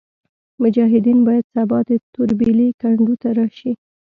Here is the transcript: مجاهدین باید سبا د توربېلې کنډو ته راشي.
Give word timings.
مجاهدین 0.61 1.19
باید 1.27 1.45
سبا 1.55 1.79
د 1.87 1.89
توربېلې 2.13 2.67
کنډو 2.81 3.13
ته 3.21 3.29
راشي. 3.39 3.71